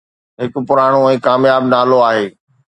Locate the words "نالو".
1.77-1.97